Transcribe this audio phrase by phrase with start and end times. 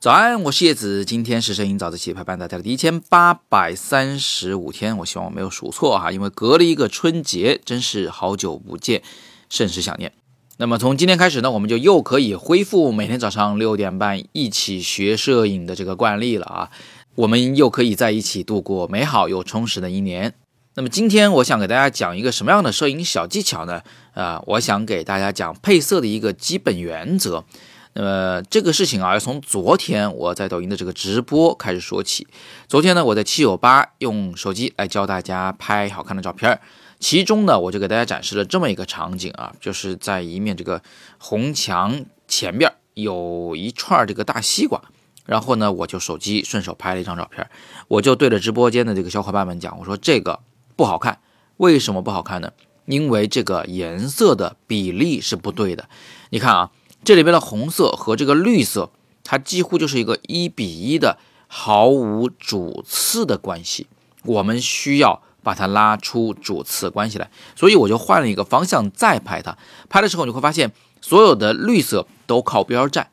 [0.00, 9.02] 早安，我是叶子，今天是摄影早自习陪伴大家的第一千八百三十五天，我希望我没有数错哈，因为隔了一个春节，真是好久不见，
[9.50, 10.14] 甚是想念。
[10.56, 16.70] 那么从今天开始呢，我们就又可以恢复每天早上六点半一起学摄影的这个惯例了啊，
[17.16, 20.32] 我们又可以在一起度过美好又充实的一年。
[20.80, 23.82] 那么今天我想给大家讲一个什么样的摄影小技巧呢？
[24.14, 27.44] 啊，我想给大家讲配色的一个基本原则。
[27.92, 32.26] 那么这个事情啊，要从昨天我在抖音的这个直播开始说起。
[32.66, 36.58] 昨天呢，我在七九八用手机来教大家拍好看的照片儿，
[36.98, 40.80] 其中呢，我就给大家展示了这么一个场景啊，就是在一面这个
[41.18, 44.80] 红墙前边有一串这个大西瓜，
[45.26, 47.46] 然后呢，我就手机顺手拍了一张照片，
[47.86, 50.40] 我就对着直播间的这个小伙伴们讲，我说这个
[50.80, 51.20] 不好看，
[51.58, 52.52] 为什么不好看呢？
[52.86, 55.90] 因为这个颜色的比例是不对的，
[56.30, 56.70] 你看啊。
[57.04, 58.90] 这里边的红色和这个绿色，
[59.24, 61.18] 它几乎就是一个一比一的
[61.48, 63.86] 毫无主次的关系。
[64.24, 69.56] 我们需要把它拉出主次关系来，所以我就换了一个方向再拍它。
[69.90, 73.08] 拍的时候你会发现，所有的绿色都靠边站，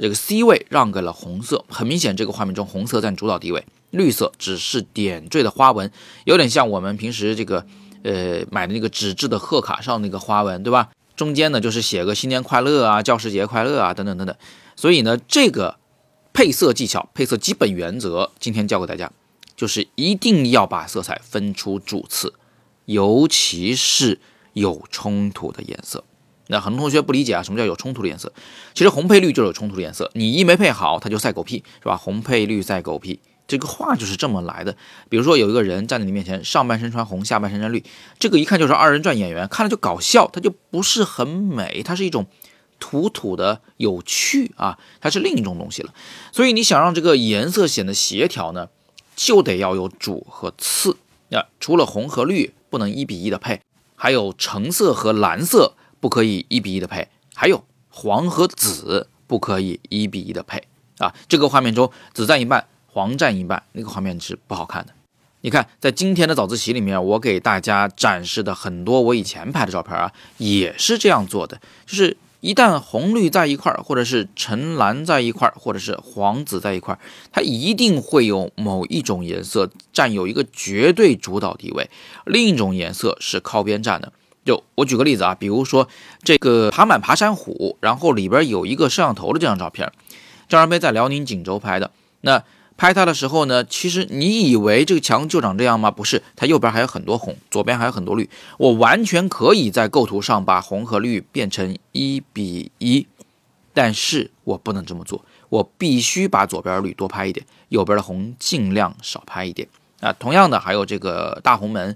[0.00, 1.64] 这个 C 位让给了红色。
[1.68, 5.90] 很明显，这个画面中红色占主导地位，绿色只是点缀的花纹，
[6.24, 7.66] 有点像我们平时这个
[8.02, 10.90] 呃买的那个纸质的贺卡上那个花纹，对吧？
[11.16, 14.34] 中间呢，就是写个新年快乐啊，教师节快乐啊，等等等等。
[14.74, 15.76] 所以呢，这个
[16.32, 19.12] 配色技巧、配色基本原则，今天教给大家，
[19.54, 22.32] 就是一定要把色彩分出主次，
[22.86, 24.18] 尤其是
[24.54, 26.02] 有冲突的颜色。
[26.50, 28.32] 那很多同学不理解啊，什么叫有冲突的颜色？
[28.74, 31.96] 其实红配绿就是有冲突的颜色，你一没配好，它就赛狗屁，是吧？
[31.96, 33.20] 红配绿赛狗屁。
[33.46, 34.76] 这个话就是这么来的。
[35.08, 37.82] 比如说有一个人站在你面前，上半身穿红，下半身穿绿，
[38.18, 42.26] 这个一看就是二人转演员，看了就搞笑，它就不是很美，它是一种
[42.78, 45.92] 土土的有趣啊，它是另一种东西了。
[46.30, 48.68] 所以你想让这个颜色显得协调呢，
[49.16, 50.96] 就得要有主和次
[51.32, 51.46] 啊。
[51.58, 53.60] 除了红和绿不能一比一的配，
[53.96, 60.64] 还有橙色和蓝色不可以一比一的配，还有黄和紫不可以一比一的配
[60.98, 61.14] 啊。
[61.28, 62.66] 这个画面中紫占一半。
[62.92, 64.92] 黄占一半，那个画面是不好看的。
[65.42, 71.60] 你看，在今天的早自习里面，我给大家展示的很多我以前拍的照片啊，也是这样做的。
[71.86, 76.98] 就是一旦红绿在一块儿，或者是橙蓝在一块儿，或者是黄紫在一块儿，
[77.30, 81.88] 它一定会有某一种颜色占有一个绝对主导地位，
[82.26, 84.12] 另一种颜色是靠边站的。
[84.44, 85.88] 就我举个例子啊，比如说
[86.22, 89.92] 这个爬满爬山虎，然后里边有一个摄像头的这张照片，
[90.48, 91.90] 这张照片在辽宁锦州拍的，
[92.22, 92.42] 那。
[92.76, 95.90] 拍它的时候呢，其实你以为这个墙就长这样吗？
[95.90, 98.30] 不是，它右边还有很多红，左边还有很多绿。
[98.56, 103.06] 我完全可以在构图上把红和绿变成一比一，
[103.74, 109.68] 但是我不能这么做，我必须把左边绿多拍一点，右边的红尽量少拍一点
[110.00, 110.10] 啊。
[110.14, 111.94] 同样的，还有这个大红门，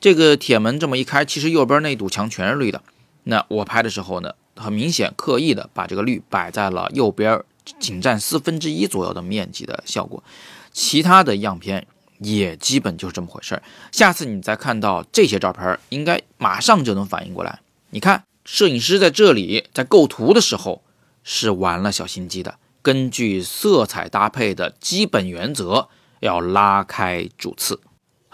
[0.00, 2.82] 这个铁门这么一开，其实右边那堵墙全是绿的。
[3.24, 7.42] 那我拍的时候呢，很明显刻意的把这个绿摆在了右边。
[7.80, 10.22] 仅占四分之一左右的面积的效果，
[10.70, 11.84] 其他的样片
[12.20, 13.62] 也基本就是这么回事儿。
[13.90, 17.58] 下次你再看到这些照片，应该马上就能反应过来。
[17.90, 20.84] 你看，摄影师在这里在构图的时候
[21.24, 25.88] 是玩了小心机的，根据色彩搭配的基本原则，
[26.20, 27.80] 要拉开主次。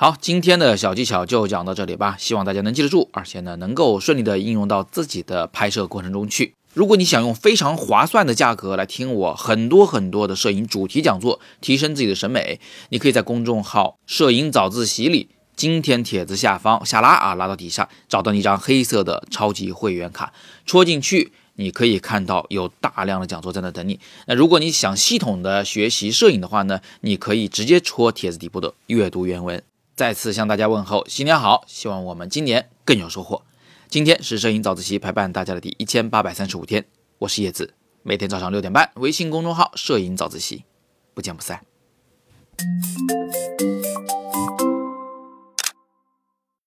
[0.03, 6.55] 好，今天的小技巧就讲到这里吧，希望大家能记得住，而且呢，能够顺利的应用到自己的拍摄过程中去。
[6.75, 12.59] 如果你想用非常划算的价格来听我很多很多的摄影主题讲座，提升自己的审美，
[12.89, 20.33] 你可以在公众号“摄影早自习”里，今天帖子下方下拉啊，拉到底下找到一张黑色的超级会员卡，
[20.67, 24.01] 戳进去，你可以看到有大量的讲座在那等你。
[24.27, 29.63] 那如果你想系统的学习摄影的话呢，你可以直接戳帖子底部的阅读原文。
[29.95, 33.43] 再次向大家问候，新年好，希望我们今年更有收获。
[33.89, 36.87] 今天是摄影早自习陪伴大家的第一千八百三十五天，
[37.19, 40.65] 我是叶子，每天早上六点半，微信公众号“摄影早自习”，
[41.13, 41.65] 不见不散。